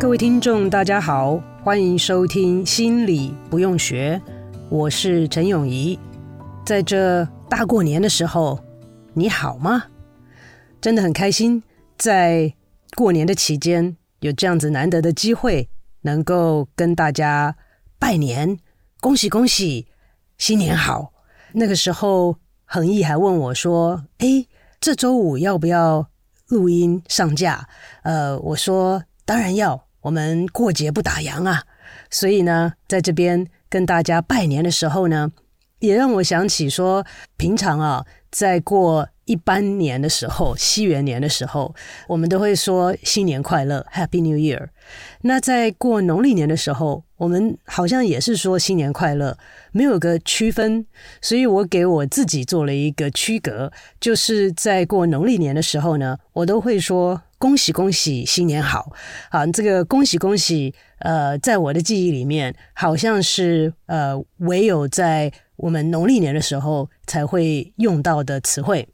[0.00, 4.22] 各位听众，大家好，欢迎收听《心理不用学》，
[4.68, 5.98] 我是陈永仪。
[6.64, 8.60] 在这大过年的时候，
[9.12, 9.86] 你好吗？
[10.80, 11.60] 真的很开心，
[11.96, 12.54] 在
[12.94, 15.68] 过年的期间有这样子难得的机会，
[16.02, 17.56] 能够跟大家
[17.98, 18.56] 拜年，
[19.00, 19.88] 恭喜恭喜，
[20.38, 21.12] 新年好。
[21.54, 24.46] 那个时候，恒毅还问我说：“哎，
[24.78, 26.08] 这周五要不要
[26.46, 27.68] 录音上架？”
[28.04, 31.64] 呃，我说：“当然要。”我们过节不打烊啊，
[32.10, 35.32] 所以呢，在这边跟大家拜年的时候呢，
[35.80, 37.04] 也让我想起说，
[37.36, 41.74] 平常啊，在过一般年的时候，西元年的时候，
[42.06, 44.68] 我们都会说新年快乐，Happy New Year。
[45.22, 49.36] 那在过农历年的时候，我们好像也是说新年快乐，
[49.72, 50.86] 没有个区分，
[51.20, 57.22] 所以我给我自己做了一个区隔，就是在过农历年的时候呢，我都会说。
[57.38, 58.92] 恭喜恭喜，新年好！
[59.30, 68.88] 好，这个恭喜恭喜，呃，在我的记忆里面，好像是呃，唯有在我们农历年的时候才会用到的词汇。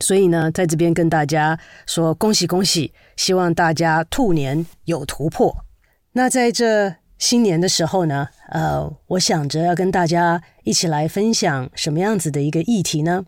[0.00, 5.64] 所以呢，在这边跟大家说恭喜恭喜，希望大家兔年有突破。
[6.12, 13.24] 那在这新年的时候呢，呃，我想着要跟大家一起来分享什么样子的一个议题呢？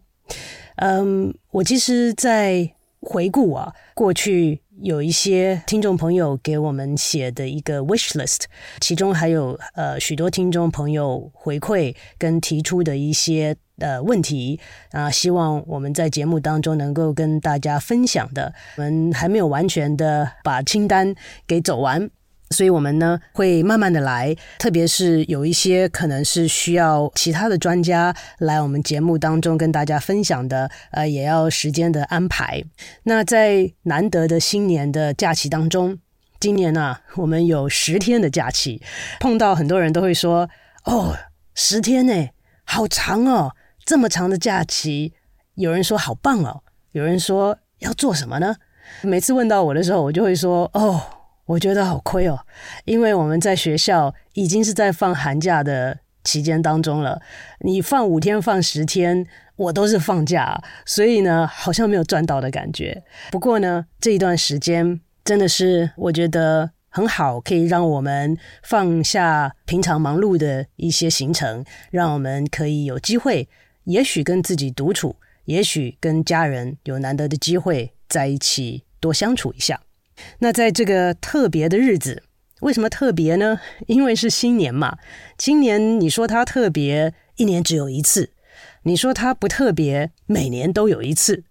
[0.76, 2.70] 嗯，我其实，在
[3.00, 8.44] 回顾啊，过去有一些听众朋友给我们写的一个 wish list，
[8.80, 14.58] 其中还有呃许多听众朋友回馈跟提出的一些呃问题
[14.90, 21.14] 啊，希望我们在节目当中能够跟大家分享的，我们还没有完全的把清单
[21.46, 22.10] 给走完。
[22.50, 32.64] 所以，我们呢会慢慢的来，特别是有一些可能是需要其他的专家来我们节目当中跟大家分享的，呃，也要时间的安排。
[33.02, 35.98] 那在难得的新年的假期当中，
[36.40, 38.80] 今年呢，我们有十天的假期，
[39.20, 40.48] 碰到很多人都会说
[40.84, 41.14] ：“哦，
[41.54, 42.28] 十天呢，
[42.64, 43.54] 好长哦，
[43.84, 45.12] 这么长的假期。”
[45.54, 48.56] 有人说好棒哦，有人说要做什么呢？
[49.02, 51.02] 每次问到我的时候，我就会说：“哦。”
[51.48, 52.38] 我觉得好亏哦，
[52.84, 57.22] 因为我们在学校已经是在放寒假的期间当中了。
[57.60, 59.26] 你放五天、放十天，
[59.56, 63.02] 我都是放假，所以呢，好像没有赚到的感觉。
[63.30, 73.48] 不过呢，这一段时间真的是我觉得很好，可以让我们放下平常忙碌的一些行程，让我们可以有机会，
[73.84, 75.16] 也许跟自己独处，
[75.46, 79.80] 也许跟家人有难得的机会在一起多相处一下。
[80.40, 82.22] 那在这个特别的日子，
[82.60, 83.60] 为什么特别呢？
[83.86, 84.98] 因为是新年嘛。
[85.36, 88.30] 今年你说它特别，一年只有一次；
[88.82, 91.44] 你说它不特别，每年都有一次。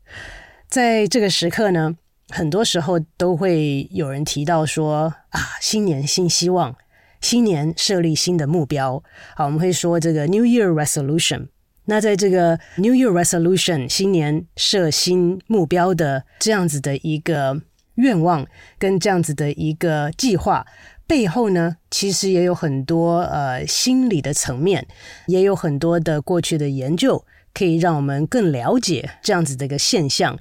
[0.68, 1.96] 在这个时刻呢，
[2.30, 6.76] 很多时候都会有人提到说啊，新年新希望，
[7.22, 9.02] 新年设立新的目标。
[9.36, 11.48] 好，我们会说这个 New Year Resolution。
[11.86, 17.62] 那在这个 New Year Resolution 新年设新目标的这样子的一个。
[17.98, 18.48] 愿望
[18.80, 20.66] 跟这样子的一个计划
[21.06, 24.86] 背后呢，其实也有很多呃心理的层面，
[25.28, 30.38] 也有很多的过去的研究，可以让我们更了解这样子的一个现象。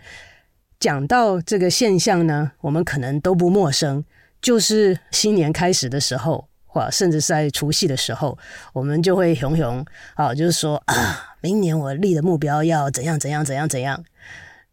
[0.81, 4.05] 讲到这个现象呢，我们可能都不陌生，
[4.43, 8.37] 就是新年开始的时候，或甚至是在除夕的时候，
[8.73, 14.05] 我们就会熊熊啊，就是说啊，明年我立的目标要怎样怎样怎样怎样，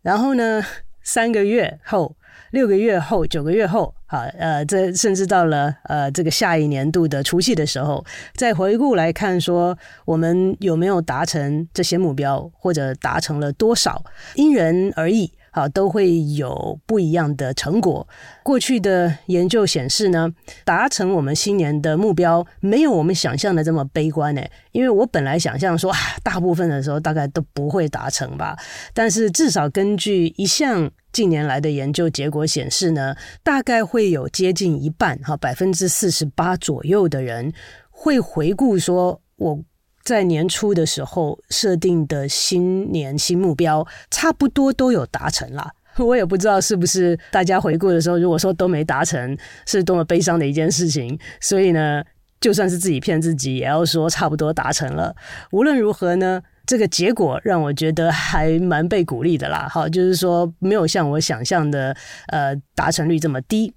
[0.01, 0.65] 然后呢，
[1.03, 2.15] 三个月后。
[2.53, 8.05] 六个月后、九个月后，好，呃，这甚至到了呃这个下一年度的除夕的时候，
[8.35, 14.03] 再回顾来看，说我们有没有达成这些目标，或者达成了多少，
[14.35, 15.33] 因人而异。
[15.55, 18.07] 好，都会有不一样的成果。
[18.41, 20.27] 过去的研究显示呢，
[20.65, 24.41] 达成我们新年的目标没有我们想象的这么悲观呢。
[24.71, 28.57] 因为我本来想象说，大部分的时候大概都不会达成吧。
[28.95, 37.53] 但是至少根据一项近年来的研究结果显示呢，大概会有接近一半，哈，百分之四十八左右的人
[37.91, 39.63] 会回顾说，我。
[40.03, 45.71] 在年初的时候设定的新年新目标，差不多都有达成了。
[45.99, 51.17] 我也不知道是不是大家回顾的时候，如果说都没达成，是多么悲伤的一件事情。
[51.39, 52.03] 所以呢，
[52.41, 55.15] 就算是自己骗自己，也要说差不多达成了。
[55.51, 59.67] 无论如何呢，这个结果让我觉得还蛮被鼓励的啦。
[59.69, 61.95] 好，就是说没有像我想象的，
[62.27, 63.71] 呃，达成率这么低。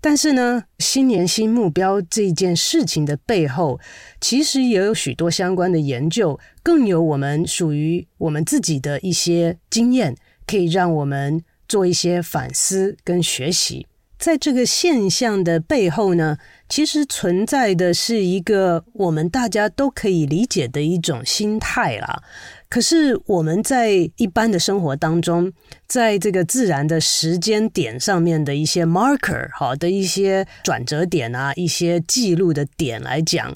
[0.00, 3.78] 但是呢，新年新目标这件事情的背后，
[4.20, 13.86] 其实也有许多相关的研究，更有我们属于我们自己的一些经验，可以让我们做一些反思跟学习。
[14.18, 16.36] 在这个现象的背后呢，
[16.68, 22.22] 其实存在的是一个我们大家都可以理解的一种心态啦。
[22.70, 25.52] 可是我们在一般的生活当中，
[25.86, 33.52] 在这个自然的时间点上面的一些 marker，好的一些转折点啊，一些记录的点来讲，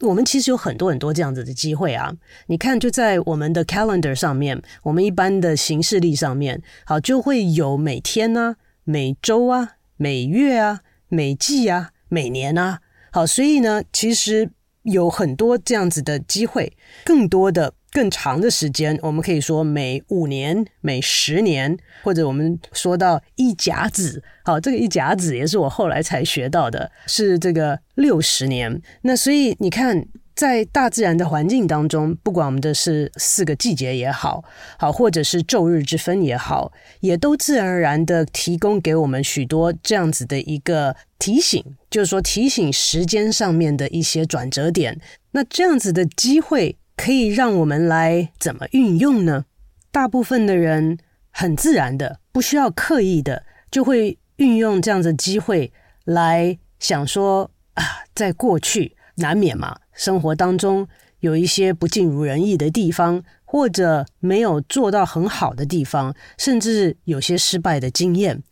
[0.00, 2.12] 我们其实有很多很多这样子的机会啊。
[2.48, 9.72] 你看，就在我们的 calendar 上面，我们一般的行事历上面，好，就会有每天啊、每周啊。
[9.98, 12.80] 每月啊，每季啊，每年啊，
[13.10, 14.50] 好，所以呢，其实
[14.82, 28.82] 有很多这样子的机会，更多的、更长的时间，我们可以说每五年、每十年，或者我们说到一甲子，好，这个一甲子也是我后来才学到的，是这个六十年。
[29.00, 30.06] 那所以你看。
[30.36, 34.44] 在大自然的环境当中，不管我们的是四个季节也好，
[34.78, 36.70] 好或者是昼日之分也好，
[37.00, 45.00] 也都自然而然的提供给我们许多这样子的一个提醒，就是说提醒时间上面的一些转折点。
[45.30, 49.44] 那这样子的机会可以让我们来怎么运用呢？
[49.90, 50.98] 大部分的人
[51.30, 55.72] 很自然的，不需要刻意的，就会运用这样的机会
[56.04, 57.84] 来想说啊，
[58.14, 59.78] 在过去难免嘛。
[59.92, 60.86] 生活当中
[61.20, 68.42] 有一些不尽如人意的地方，或者没有做到很好的地方，甚至有些失败的经验，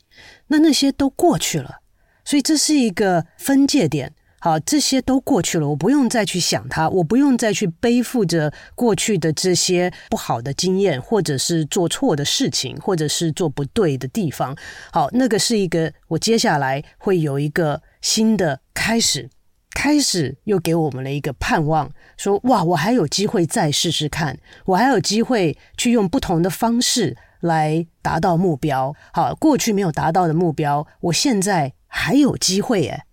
[0.46, 1.80] 那那些都过去了，
[2.24, 4.14] 所以这是一个分界点。
[4.44, 14.54] 好，这些都过去了，我不用再去想它，我不用再去背负着过去的这些不好的经验，或者是做错的事情，或者是做不对的地方。
[14.92, 19.30] 好，那个是一个我接下来会有一个新的开始。
[19.70, 28.94] 开始又给我们了一个盼望，说哇，我还有机会再试试看，我还有机会去用不同的方式来达到目标。
[29.14, 33.04] 好，过去没有达到的目标，我现在还有机会耶。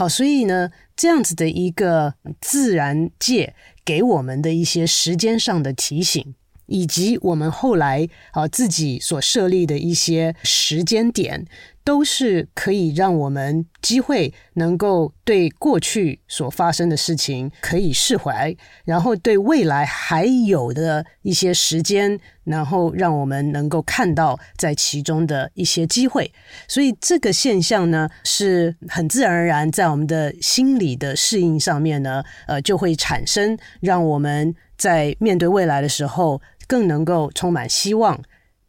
[0.00, 3.54] 好，所以呢，这样子的一个自然界
[3.84, 6.34] 给我们的一些时间上的提醒。
[6.72, 11.44] 以及我们后来啊自己所设立的一些时间点，
[11.82, 18.54] 都是可以让我们机会能够对过去所发生的事情可以释怀，
[18.84, 26.30] 然后对未来还有的一些时间，然后让我们能够看到在其中的一些机会。
[26.68, 36.40] 所以这个现象呢，是很自然而然在我们的心理的适应上面呢，呃，就会产生让我们在面对未来的时候。
[36.70, 38.16] 更能够充满希望。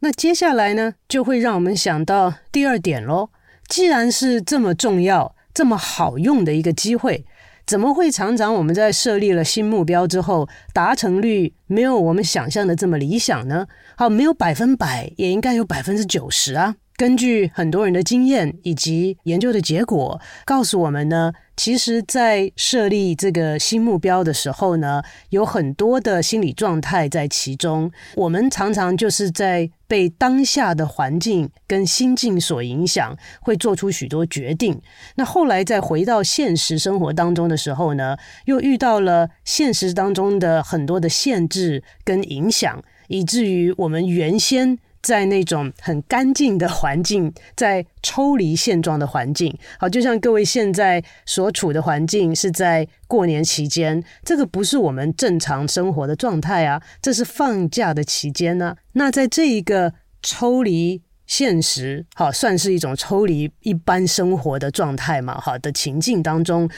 [0.04, 3.30] 那接下来呢，就会让我们想到第二点喽。
[3.68, 7.24] 既然是这么重要、这么好用的一个机会，
[7.64, 13.68] 怎么会常常我们在设立了新目标之后，达成率没有我们想象的这么理想呢？
[13.96, 16.74] 好，没有百分百，也应该有百分之九十啊。
[17.02, 27.90] 根据很多人的经验以及研究的结果，告诉我们呢，其实，在设立这个新目标的时候呢，有很多的心理状态在其中。
[28.14, 34.80] 我们常常就是在被当下的环境跟心境所影响，会做出许多决定。
[35.16, 44.78] 那后来再回到现实生活当中的时候呢，又遇到了现实当中的很多的限制跟影响，以至于我们原先。
[45.02, 58.76] 在那种很干净的环境，在抽离现状的环境，好，就像各位现在所处的环境是在过年期间，这个不是我们正常生活的状态啊，这是放假的期间呢、啊。
[58.92, 59.92] 那在这一个
[60.22, 66.68] 抽离现实，好，算是一种抽离一般生活的状态嘛，好的情境当中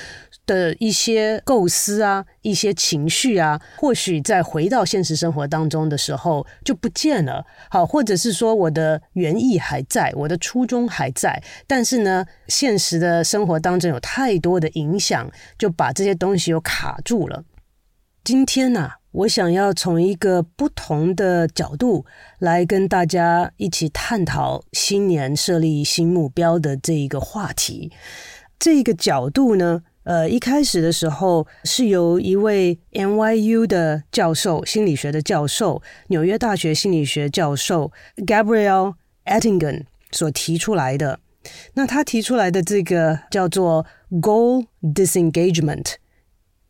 [0.47, 17.43] 的一些构思啊，一些情绪啊，或许在回到现实生活当中的时候就不见了，好，或者是说我的原意还在，我的初衷还在，但是呢，现实的生活当中有太多的影响，就把这些东西又卡住了。
[18.23, 22.04] 今天呢、我想要从一个不同的角度
[22.40, 27.92] 来跟大家一起探讨新年设立新目标的这一个话题。
[28.59, 38.94] 这个角度呢，呃，一开始的时候是由一位 NYU 的教授，心理学的教授，纽约大学心理学教授 Gabriel
[39.26, 41.21] Ettingen 所提出来的。
[41.75, 45.94] 那他提出来的这个叫做 Goal Disengagement。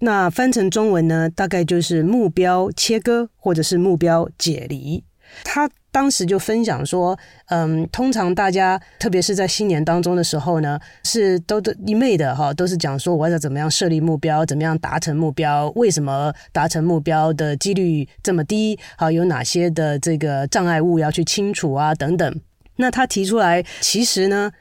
[0.04, 5.02] 那翻成中文呢，大概就是目标切割，或者是目标解离。
[5.42, 18.78] 他当时就分享说，嗯，通常大家，特别是在新年当中的时候呢，是都都一昧的哈，都是讲说我要怎么样设立目标，怎么样达成目标，为什么达成目标的几率这么低？
[18.99, 21.94] 好，有哪些的这个障碍物要去清除啊？
[21.94, 22.40] 等等。
[22.76, 24.52] 那他提出来，其实呢。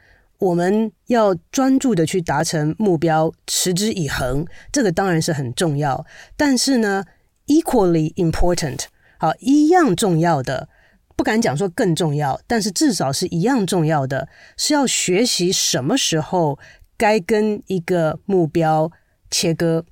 [0.43, 6.05] 我们要专注的去达成目标，持之以恒，这个当然是很重要。
[6.35, 7.05] 但是呢
[7.47, 8.79] ，equally important，
[9.19, 10.67] 好，一样重要的，
[11.15, 16.59] 不敢讲说更重要，但是至少是一样重要的，是要学习什么时候
[16.97, 18.91] 该跟一个目标
[19.31, 19.85] 切割，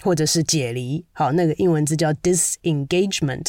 [0.00, 1.04] 或者是解离。
[1.12, 3.48] 好，那个英文字叫 disengagement。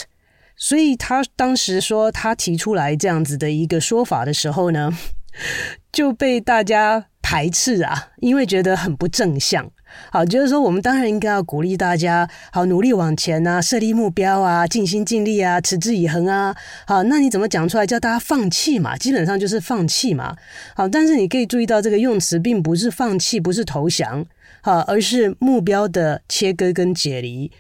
[0.58, 4.92] 所以他当时说，他提出来这样子的一个说法的时候呢，
[5.92, 9.72] 就被大家排斥啊，因为觉得很不正向。
[10.10, 16.56] 好，就是说我们当然应该要鼓励大家，好，努力往前啊，设立目标啊，尽心尽力啊，持之以恒啊。
[16.88, 18.96] 好，那你怎么讲出来叫大家放弃嘛？
[18.96, 20.34] 基本上就是放弃嘛。
[20.76, 24.26] 好，但是你可以注意到这个用词并不是放弃，不是投降，
[24.62, 27.52] 好，而是目标的切割跟解离。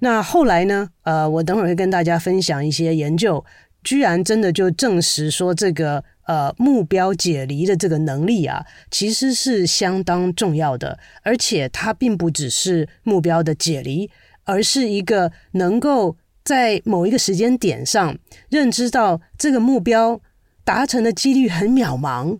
[0.00, 0.90] 那后来呢？
[1.04, 3.42] 呃，我等会儿会跟大家分享一些研究，
[3.82, 6.04] 居然真的就证实说这个。
[6.26, 14.08] 呃，目标解离的这个能力啊，其实是相当重要的，而且它并不只是目标的解离，
[14.44, 18.16] 而是一个能够在某一个时间点上
[18.48, 20.20] 认知到这个目标
[20.62, 22.38] 达成的几率很渺茫，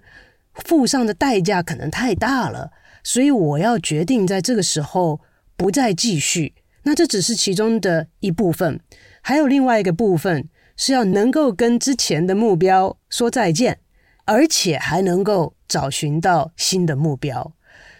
[0.55, 2.71] 付上的代价可能太大了，
[3.03, 5.21] 所以我要决定在这个时候
[5.57, 6.55] 不再继续。
[6.85, 8.79] 那这只是其中的一部分，
[9.21, 10.49] 还有另外一个部分。
[10.81, 13.81] 是要能够跟之前的目标说再见，
[14.25, 17.53] 而且还能够找寻到新的目标，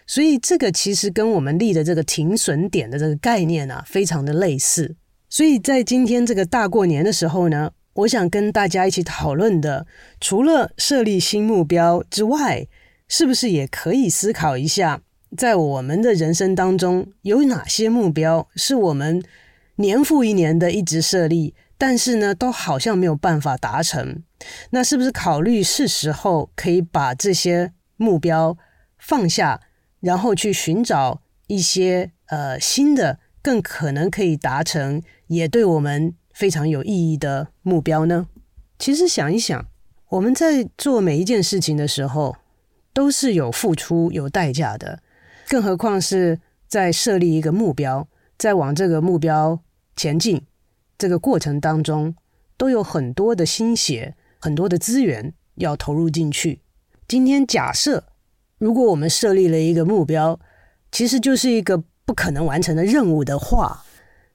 [0.07, 4.97] 所以这个其实跟我们立的这个停损点的这个概念啊，非常的类似。
[5.29, 9.87] 所以在今天这个大过年的时候呢，我想跟大家一起讨论的，
[10.19, 12.67] 除了设立新目标之外，
[13.09, 15.03] 是不是也可以思考一下，
[15.37, 19.23] 在我们的人生当中有哪些目标是我们
[19.77, 24.23] 年复一年的一直设立，但是呢，都好像没有办法达成。
[24.69, 28.59] 那是不是考虑是时候可以把这些目标
[28.99, 29.63] 放下，
[30.01, 38.27] 然后去寻找一些呃新的、更可能可以达成，也对我们非常有意义的目标呢？
[38.79, 39.67] 其实想一想，
[40.11, 42.37] 我们在做每一件事情的时候，
[42.93, 45.01] 都是有付出、有代价的，
[45.49, 48.07] 更何况是在设立一个目标，
[48.37, 49.61] 在往这个目标
[49.97, 50.43] 前进。
[51.01, 52.15] 这个过程当中
[52.59, 56.61] 都有很多的心血，很多的资源要投入进去。
[57.09, 58.05] 今天假设，
[58.59, 60.39] 如果我们设立了一个目标，
[60.93, 63.83] 其实就是一个不可能完成的任务的话，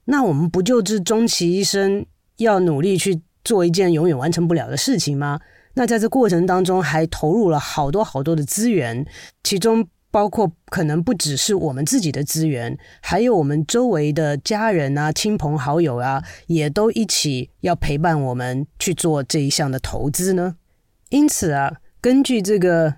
[0.05, 2.03] 那我们不就是终其一生
[2.37, 5.39] 要努力去做一件永远完成不了的事情吗？
[5.75, 9.05] 那在这过程当中还投入了好多好多的资源，
[9.43, 9.87] 其中。
[10.15, 20.55] 包括可能不只是我们自己的资源，还有我们周围的家人啊、亲朋好友啊，也都一起要陪伴我们去做这一项的投资呢。
[21.09, 22.93] 因此啊，根据这个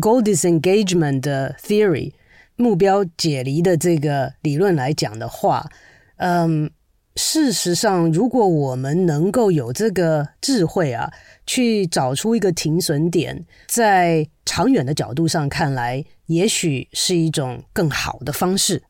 [0.00, 2.14] goal disengagement 的 theory
[2.56, 5.68] 目标解离的这个理论来讲的话，
[6.16, 6.70] 嗯。
[7.16, 11.12] 事实上，如果我们能够有这个智慧啊，
[11.46, 18.82] 去找出一个停损点，在长远的角度上看来，也许是一种更好的方式。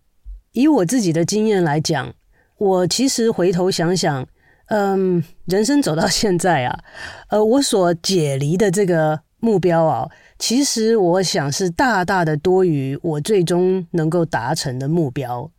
[0.52, 2.14] 以我自己的经验来讲，
[2.56, 4.26] 我其实回头想想，
[4.68, 6.78] 嗯，人生走到现在啊，
[7.28, 15.50] 呃，我所解离的这个目标啊，其实我想是大大的多于我最终能够达成的目标。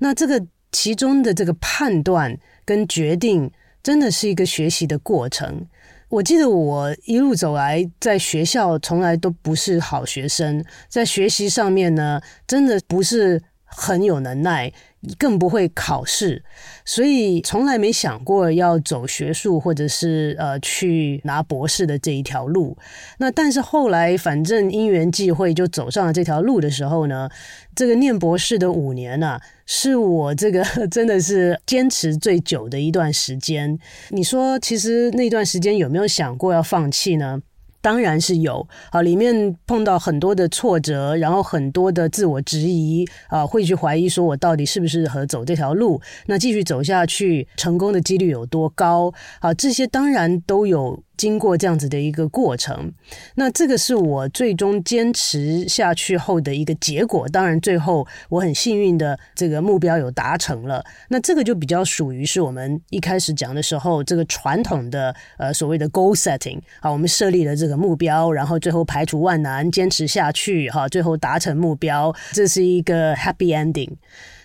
[0.00, 0.46] 那这个。
[0.72, 3.50] 其中的这个判断跟决定，
[3.82, 5.66] 真的是一个学习的过程。
[6.08, 14.72] 我记得我一路走来，在学校从来都不是好学生，在学习上面呢，真的不是很有能耐。
[15.18, 16.44] 更不会考试，
[16.84, 22.76] 所以从来没想过要走学术或者是呃去拿博士的这一条路。
[23.18, 27.30] 那但是后来反正因缘际会就走上了这条路的时候呢，
[27.74, 33.78] 这个念博士的五年啊，是我这个 真的是坚持最久的一段时间。
[34.10, 37.40] 你说其实那段时间有没有想过要放弃呢？
[37.80, 49.52] 当然是有啊，里面碰到很多的挫折，然后很多的自我质疑啊，会去怀疑说我到底适不适合走这条路，那继续走下去，成功的几率有多高啊？
[49.54, 51.02] 这些当然都有。
[51.20, 52.90] 经过这样子的一个过程，
[53.34, 57.28] 那这个是我最终坚持下去后的一个结果。
[57.28, 60.82] 当然，最后我很幸运的这个目标有达成了。
[61.10, 73.90] 那这个就比较属于是我们一开始讲的时候，这个传统的呃所谓的 goal setting 啊，我们设立了这个目标，然后最后排除万难坚持下去，哈，最后达成目标，这是一个 happy ending。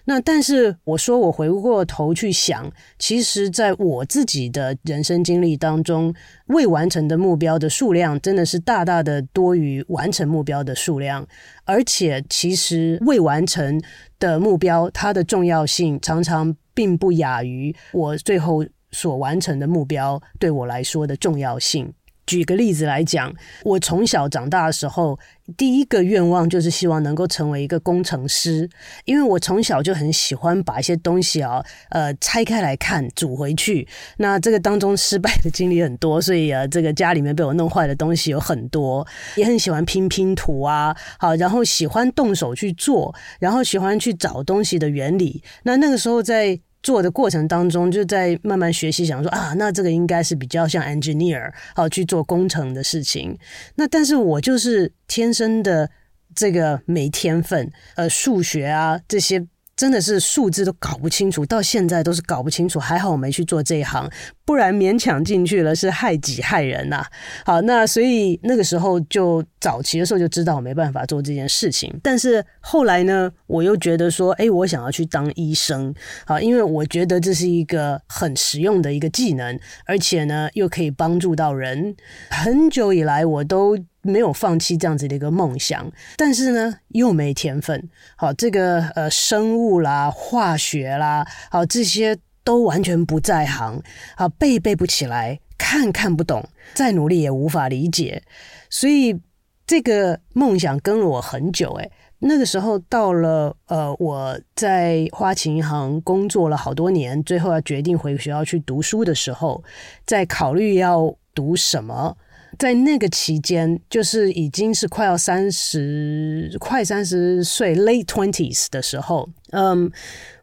[0.07, 6.13] 那但是我说，我回过头去想，其实在我自己的人生经历当中，
[6.47, 11.27] 未完成的目标的数量真的是大大的多于完成目标的数量，
[11.63, 13.81] 而且其实未完成
[14.19, 21.91] 的目标，它的重要性常常并不亚于我最后所完成的目标对我来说的重要性。
[22.25, 25.17] 举个例子来讲，我从小长大的时候，
[25.55, 28.69] 第一个愿望就是希望能够成为一个工程师，
[29.05, 33.87] 因为我从小就很喜欢把一些东西啊，呃，拆开来看，组回去。
[34.17, 39.05] 那这个当中失败的经历很多，所以啊，这个家里面被我弄坏的东西有很多，
[39.35, 45.43] 也很喜欢拼拼图啊，好，然后喜欢动手去做，然后喜欢去找东西的原理。
[45.63, 46.59] 那那个时候在。
[46.85, 53.35] 做的过程当中，就在慢慢学习，想说啊，那这个应该是比较像 engineer 好去做工程的事情。
[53.73, 55.89] 那但是我就是天生的
[56.35, 59.45] 这个没天分，呃，数学啊这些。
[59.77, 62.79] 真的是数字都搞不清楚，到现在都是搞不清楚。
[62.79, 64.09] 还好我没去做这一行，
[64.45, 67.03] 不然勉强进去了是害己害人呐、
[67.45, 71.91] 好，那所以那个时候就早期的时候就知道我没办法做这件事情。
[72.03, 75.93] 但是后来呢，我又觉得说，哎，我想要去当医生。
[76.25, 81.95] 好，因为我觉得这是一个很实用的一个技能，而且呢又可以帮助到人。
[82.29, 83.77] 很久以来我都。
[84.07, 87.89] 没有放弃这样子的一个梦想，但是呢，又没天分。
[88.15, 93.83] 好，这个呃，生物啦、化学啦，好，这些都完全不在行。
[94.15, 98.23] 啊，背背不起来，看看不懂，再努力也无法理解。
[98.69, 99.19] 所以
[99.67, 101.73] 这个梦想跟了我很久。
[101.73, 109.61] 诶，那个时候到了呃，我在花旗银行工作了好多年，最后要决定回学校去读书的时候，
[110.05, 112.15] 在考虑要读什么。
[112.57, 119.91] 在那个期间，就是已经是快要三十、快三十岁 （late twenties） 的时候，嗯，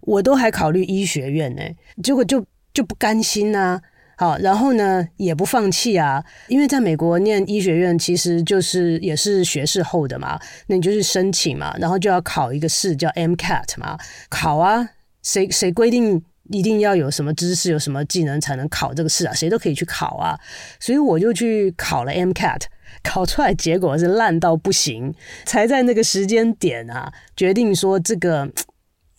[0.01, 1.63] 我都还考虑医学院呢，
[2.03, 3.81] 结果就就不甘心啊。
[4.17, 13.99] 好，然后呢，也不放弃啊，因为在美国念医学院，其实就是也是学士后的嘛，那你就是申请嘛，然后就要考一个试叫 MCAT 嘛，
[14.29, 14.89] 考啊，
[15.23, 16.23] 谁谁规定？
[16.51, 19.33] 一定要有什么知识、有什么技能才能考这个试啊？
[19.33, 20.39] 谁都可以去考啊！
[20.81, 22.63] 所以我就去考了 MCAT，
[23.03, 25.15] 考出来结果是烂到不行，
[25.47, 28.47] 才在那个时间点啊，决定说这个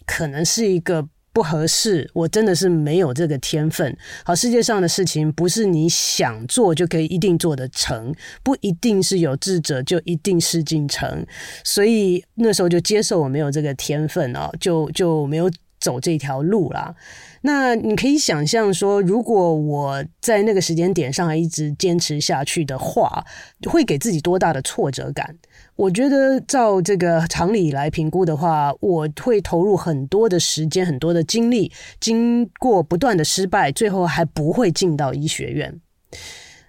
[0.06, 2.10] 可能是一个不合适。
[2.14, 3.96] 我真的是没有这个天分。
[4.24, 8.14] 好，世界上的事情不是你想做就可以一定做得成，
[8.44, 11.26] 不一定是有志者就一定事竟成。
[11.64, 15.52] 所以那时候就接受我没有这个天分啊，就就没有。
[15.80, 16.96] 走这条路啦，
[17.42, 23.26] 那你可以想象说，如果我在那个时间点上还一直坚持下去的话，
[23.70, 25.36] 会给自己多大的挫折感？
[25.76, 35.80] 我觉得照这个常理来评估的话，我会投入很多的时间、很多的精力，经过不断的失败，最后还不会进到医学院，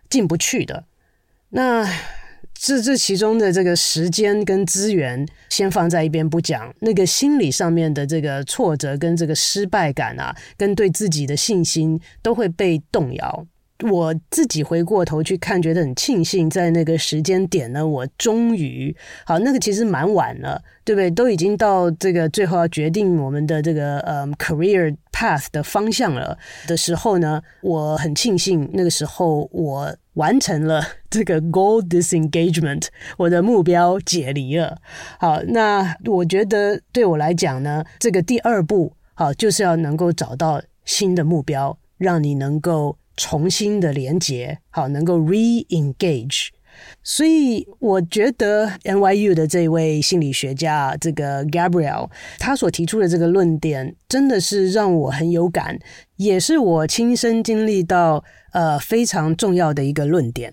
[0.09, 0.85] 进不去的。
[1.51, 1.89] 那。
[2.57, 13.47] 这这其中的这个时间跟资源先放在一边不讲，那个心理上面的这个挫折跟这个失败感啊，跟对自己的信心都会被动摇。
[13.83, 21.11] 我自己回过头去看，觉得很庆幸，在那个时间点呢，我终于好，那个其实蛮晚了，对不对？
[21.11, 34.79] 都已经到这个最后要决定我们的这个呃 career path 的方向了的时候呢，我很庆幸那个时候我完成了这个 goal disengagement，我的目标解离了。
[35.19, 42.97] 好，那我觉得对我来讲呢，这个第二步好就是要能够找到新的目标，让你能够。
[43.17, 46.49] 重新的连接，好，能够 re-engage。
[47.05, 55.79] 所以我觉得 NYU 的这位心理学家这个 Gabriel，他所提出的这个论点，真的是让我很有感，
[56.17, 60.53] 也是我亲身经历到呃非常重要的一个论点。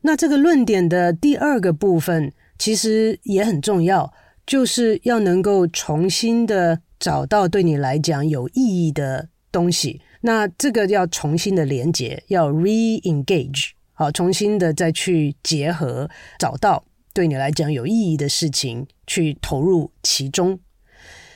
[0.00, 4.12] 那这个论点的第二个部分其实也很重要，
[4.44, 10.00] 就是要能够重新的找到对你来讲有意义的东西。
[10.22, 13.70] 那这个要重新的连接，要 re-engage。
[13.92, 20.58] 好，重新的再去结合，找到对你来讲有意义的事情，去投入其中。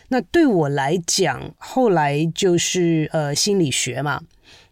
[0.08, 4.22] 那对我来讲，后来就是呃心理学嘛。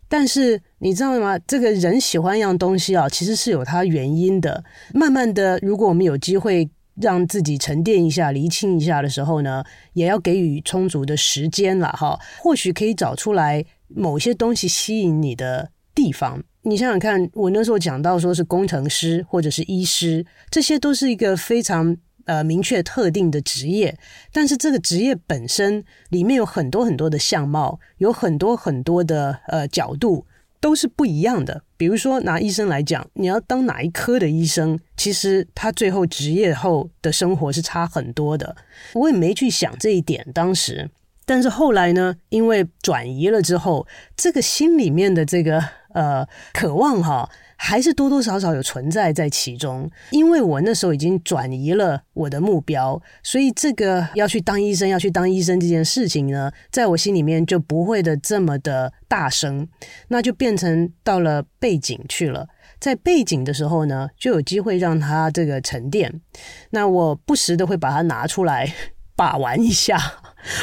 [0.09, 1.39] 但是你知道吗？
[1.39, 4.63] 这个人喜欢一样东西啊，其实是有它原因的。
[4.93, 6.69] 慢慢的，如果我们有机会
[7.01, 12.19] 让自己沉淀一下、厘清一下的时候呢，也要给予充足的时间了哈。
[12.39, 16.43] 或许可以找出来某些东西吸引你的地方。
[16.65, 23.99] 你想想看，我那时候讲到说是工程师或者是医师，这些都是一个非常呃明确特定的职业，
[24.33, 30.25] 但是这个职业本身里面有很多很多的相貌，有很多很多的呃角度
[30.61, 31.65] 都是不一样的。
[31.77, 38.55] 比如说拿医生来讲，你要当哪一科的医生，其实他最后职业后的生活是差很多的。
[38.93, 40.89] 我也没去想这一点，当时。
[41.33, 45.65] 但是后来呢，因为转移了之后，这个心里面的这个
[45.95, 49.91] 呃渴望哈，还是多多少少有存在在其中。
[50.11, 59.67] 因为我那时候已经转移了我的目标，所以这个要去当医生，要去当医生这件事情呢，在我心里面就不会的这么的大声，
[60.09, 62.47] 那就变成到了背景去了。
[62.79, 66.21] 在背景的时候呢，就有机会让它这个沉淀。
[66.73, 68.75] 那我不时的会把它拿出来。
[69.15, 70.01] 把玩一下，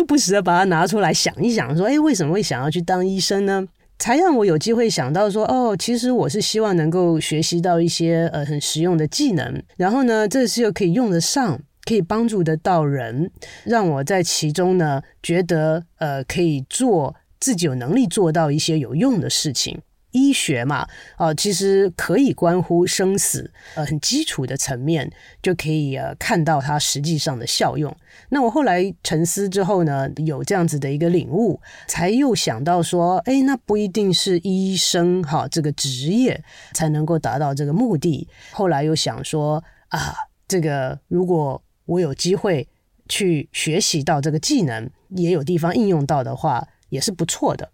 [0.07, 3.65] 不时的把它拿出来想一想，说：“诶，为什么会想要去当医生呢？”
[3.99, 13.29] 才让我有机会想到说：“哦，其实我是希望能够学习到一些呃很实用的技能，然后呢，这是又可以用得上，可以帮助得到人，
[13.65, 19.77] 让我在其中呢觉得呃可以做自己有能力做到一些有用的事情。”
[20.11, 27.95] 医学嘛，啊，其实可以关乎生死，呃，很基础的层面就可以呃看到它实际上的效用。
[28.29, 36.43] 那我后来沉思之后呢，有这样子的一个领悟，才又想到说，哎，那不一定是医生哈这个职业
[36.73, 38.27] 才能够达到这个目的。
[38.51, 40.13] 后来又想说啊，
[40.47, 42.67] 这个如果我有机会
[43.07, 47.71] 去学习到这个技能，也有地方应用到的话，也是不错的。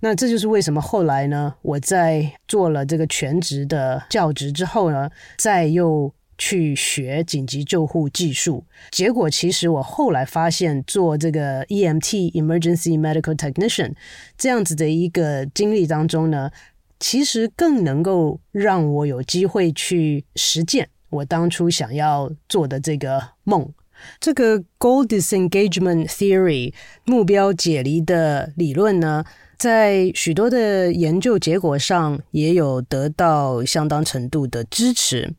[0.00, 8.64] 那这就是为什么后来呢，我在做了这个全职的教职之后呢，再又去学紧急救护技术。
[8.90, 13.94] 结果其实我后来发现，做这个 EMT（Emergency Medical Technician）
[14.36, 16.50] 这样子的一个经历当中呢，
[16.98, 23.72] 其实更能够让我有机会去实践我当初想要做的这个梦。
[24.20, 26.72] 这个 Goal Disengagement Theory
[27.04, 29.24] 目标解离的理论呢，
[29.56, 35.32] 在许多的研究结果上也有得到相当程度的支持。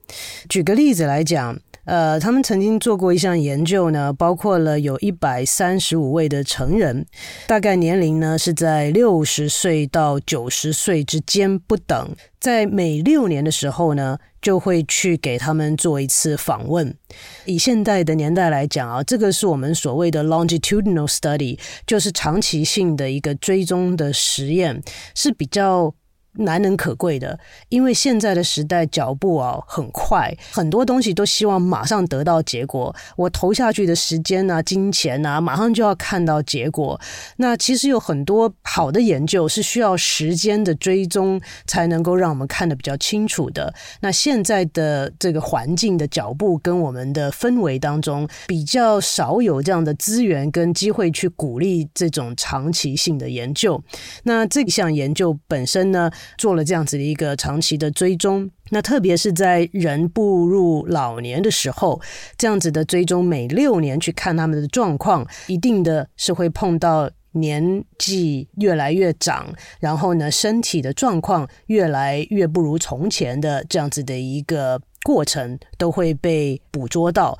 [0.47, 7.05] 举个例子来讲，呃，他们曾经做过一项研究呢，包括了有一百三十五位的成人，
[7.45, 16.95] 大概年龄呢是在六十岁到九十岁之间不等，在每六年的时候呢，就会去给他们做一次访问。
[17.43, 24.81] 以现代的年代来讲啊，这个是我们所谓的 longitudinal study，就是长期性的一个追踪的实验，
[25.13, 25.93] 是比较。
[26.35, 32.95] 难能可贵的，因为现在的时代脚步啊很快，很多东西都希望马上得到结果。
[33.15, 36.99] 我投下去的时间啊、金钱啊，马上就要看到结果。
[37.37, 43.73] 那其实有很多好的研究是需要时间的追踪才能够让我们看得比较清楚的。
[44.01, 53.81] 那现在的这个环境的脚步跟我们的氛围当中，比较少有这样的资源跟机会去鼓励这种长期性的研究。
[54.23, 62.01] 那这项研究本身呢，做了这样子的一个长期的追踪，那特别是在人步入老年的时候，
[62.37, 77.37] 这样子的追踪，每六年去看他们的状况，一定的是会碰到年纪越来越长，然后呢，身体的状况越来越不如从前的这样子的一个过程，都会被捕捉到。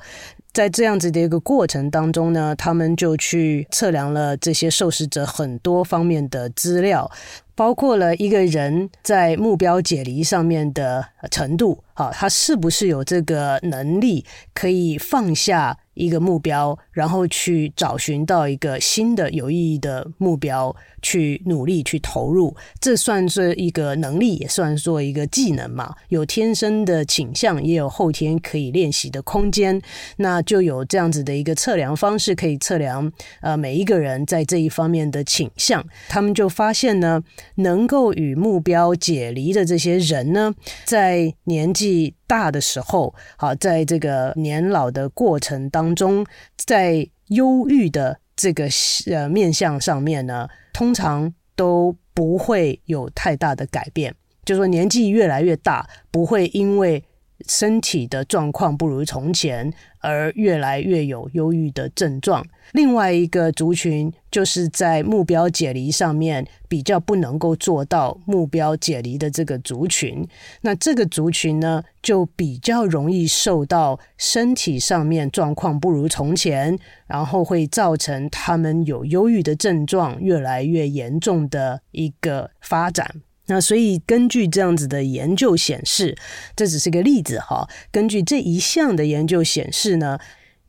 [0.54, 7.10] 在这样子的一个过程当中呢，他们就去测量了这些受试者很多方面的资料。
[7.56, 25.94] 包括了一个人在目标解离上面的程度，好，他是不是有这个能力可以放下一个目标，然后去找寻到一个新的有意义的目标，去努力去投入，这算是一个能力，也算作一个技能嘛。
[26.08, 29.80] 有天生的倾向，也有后天可以练习的空间。
[30.18, 35.84] 那就有这样子的一个测量方式，可以测量呃每一个人在这一方面的倾向。
[36.08, 37.22] 他们就发现呢，
[37.56, 40.52] 能够与目标解离的这些人呢，
[40.84, 46.24] 在年纪大的时候，好，在这个年老的过程当中，
[46.56, 48.68] 在忧郁的这个
[49.10, 54.14] 呃面相上面呢，通常都不会有太大的改变。
[54.44, 57.02] 就说，年纪越来越大，不会因为
[57.48, 62.44] 身体的状况不如从前，而越来越有忧郁的症状。
[62.72, 70.26] 另外一个族群，就是在目标解离上面比较不能够做到目标解离的这个族群。
[70.62, 83.22] 那这个族群呢，就比较容易受到身体上面状况不如从前，然后会造成他们有忧郁的症状越来越严重的一个发展。
[83.46, 86.16] 那所以根据这样子的研究显示，
[86.56, 87.68] 这只是个例子哈。
[87.90, 90.18] 根据这一项的研究显示呢，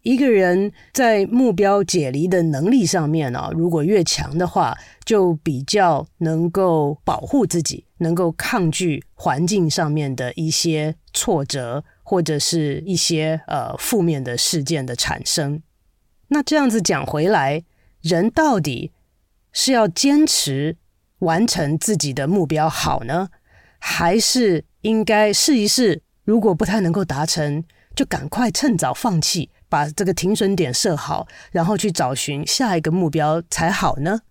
[0.02, 15.62] 一个人在目标解离的能力上面呢，如果越强的话，就比较能够保护自己，能够抗拒环境上面的一些挫折或者是一些呃负面的事件的产生。
[16.28, 17.64] 那这样子讲回来，
[18.02, 18.92] 人到底
[19.54, 20.76] 是要坚持
[21.26, 23.30] 完成自己的目标好呢，
[23.80, 26.02] 还是应该试一试？
[26.24, 27.64] 如果不太能够达成，
[27.96, 34.22] 就赶快趁早放弃，把这个停损点设好，然后去找寻下一个目标才好呢？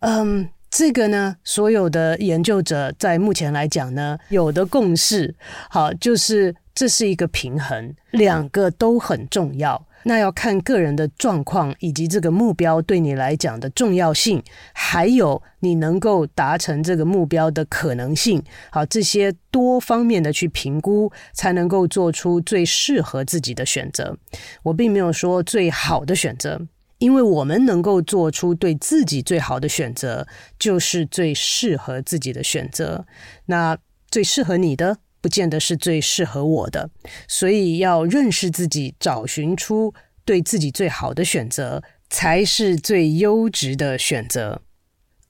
[0.00, 5.34] 嗯，这个呢，所有的研究者在目前来讲呢，有的共识，
[5.70, 9.85] 好，就是这是一个平衡，两个都很重要。
[10.04, 18.42] 那要看个人的状况，以及这个目标对你来讲的重要性，还有你能够达成这个目标的可能性。
[18.70, 24.16] 好，这些多方面的去评估，才能够做出最适合自己的选择。
[24.62, 26.60] 我并没有说最好的选择，
[26.98, 30.26] 因为我们能够做出对自己最好的选择，
[30.58, 33.04] 就是最适合自己的选择。
[33.46, 33.76] 那
[34.08, 36.88] 最适合你的，不见得是最适合我的，
[37.26, 39.92] 所以要认识自己，找寻出
[40.24, 44.62] 对自己最好的选择，才是最优质的选择。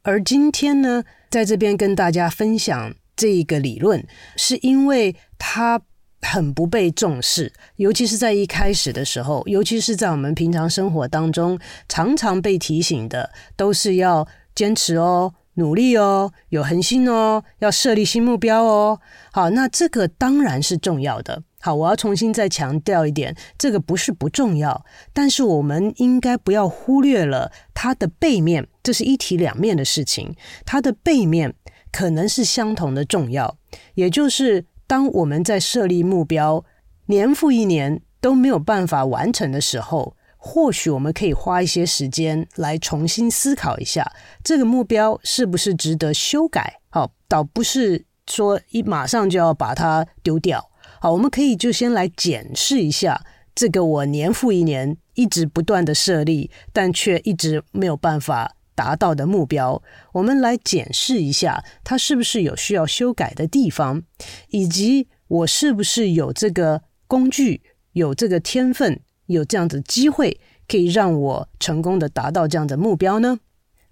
[0.02, 4.06] 而今天呢，在这边跟大家分享这一个理论，
[4.36, 5.80] 是因为它
[6.20, 15.32] 很不被重视，尤其是在一开始的时候，尤其是在我们平常生活当中，常常被提醒的，都是要坚持哦。
[15.56, 19.00] 努力哦，有恒心哦，要设立新目标哦。
[19.32, 21.42] 好，那这个当然是重要的。
[21.60, 30.34] 好，我要重新再强调一点，这个不是不重要，但是我们应该不要忽略了它的背面，这是一体两面的事情。
[30.64, 31.54] 它的背面
[31.90, 33.56] 可能是相同的重要，
[33.94, 36.64] 也就是当我们在设立目标，
[37.06, 40.14] 年复一年都没有办法完成的时候。
[40.46, 44.08] 或许我们可以花一些时间来重新思考一下，
[44.44, 46.78] 这个目标是不是值得修改？
[46.88, 50.70] 好，倒不是说一马上就要把它丢掉。
[51.00, 53.20] 好，我们可以就先来检视一下
[53.56, 59.82] 这个我年复一年一直不断的设立，但却一直没有办法达到的目标。
[60.12, 64.02] 我们来检视一下，它是不是有需要修改的地方，
[64.50, 69.00] 以及我是不是有这个工具，有这个天分。
[69.26, 73.38] 有这样的机会可以让我成功的达到这样的目标呢？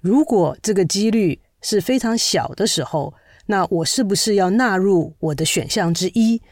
[0.00, 3.14] 如果这个几率是非常小的时候，
[3.46, 6.42] 那我是不是要纳入我的选项之一，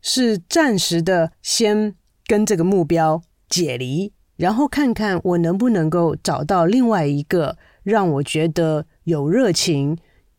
[0.00, 1.94] 是暂时的先
[2.26, 9.98] 跟这个目标解离，然后看看我能不能够找到另外一个让我觉得有热情、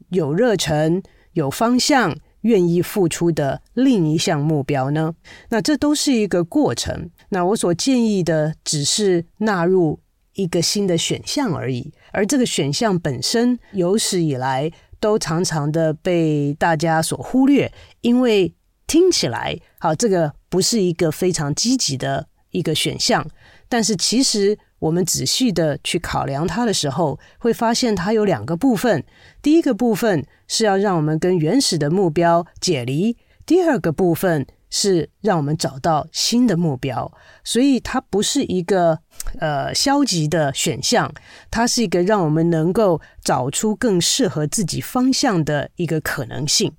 [0.09, 2.17] 有热忱、有方向。
[2.43, 5.13] 愿意付出的另一项目标呢？
[5.49, 7.09] 那这都是一个过程。
[7.29, 9.99] 那我所建议的只是纳入
[10.35, 17.69] 一个新的选项而已，而这个选项本身有史以来都常常的被大家所忽略，
[18.01, 18.53] 因为
[18.87, 23.27] 听起来好，这个不是一个非常积极的一个选项，
[23.67, 24.57] 但是其实。
[24.83, 29.01] 我们仔细的去考量它的时候，会发现它有两个部分。
[29.41, 33.15] 第一个部分是要让我们跟原始的目标解离；
[33.45, 37.09] 第二个部分是让我们找到新的目标。
[37.45, 38.99] 所以它不是一个
[39.39, 41.09] 呃消极的选项，
[41.49, 46.69] 它是一个让我们能够找出更适合自己方向的一个可能性。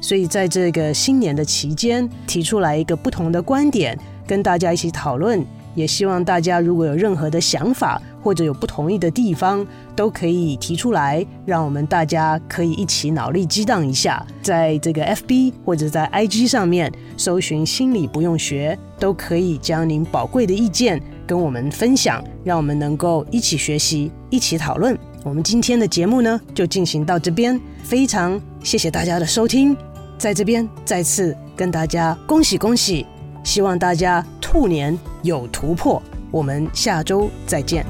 [0.00, 5.44] 所以在这个新年的期间，提出来一个不同的观点，跟大家一起讨论。
[5.78, 9.64] 也希望大家如果有任何的想法或者有不同意的地方，
[9.94, 24.98] 都可以提出来，让我们大家可以一起脑力激荡一下，在这个 FB 或者在 IG 上面搜寻“心理不用学”，都可以将您宝贵的意见跟我们分享，让我们能够一起学习，一起讨论。
[25.22, 29.76] 我们今天的节目呢，就进行到这边，非常谢谢大家的收听，
[30.18, 33.06] 在这边再次跟大家恭喜恭喜，
[33.48, 37.82] 希望大家兔年有突破，我们下周再见。